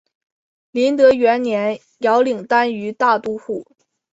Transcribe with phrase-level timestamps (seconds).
[0.71, 3.67] 麟德元年遥领单于大都护。